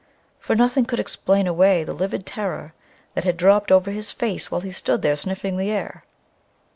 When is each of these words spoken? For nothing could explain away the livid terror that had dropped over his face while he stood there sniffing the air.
For 0.39 0.55
nothing 0.55 0.85
could 0.85 0.99
explain 0.99 1.45
away 1.45 1.83
the 1.83 1.93
livid 1.93 2.25
terror 2.25 2.73
that 3.13 3.23
had 3.23 3.37
dropped 3.37 3.71
over 3.71 3.91
his 3.91 4.09
face 4.09 4.49
while 4.49 4.61
he 4.61 4.71
stood 4.71 5.03
there 5.03 5.15
sniffing 5.15 5.57
the 5.57 5.69
air. 5.69 6.03